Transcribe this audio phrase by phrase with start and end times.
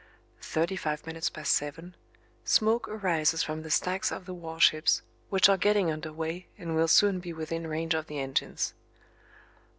[0.41, 1.93] Thirty five minutes past seven:
[2.43, 6.87] Smoke arises from the stacks of the warships, which are getting under way and will
[6.87, 8.73] soon be within range of the engines.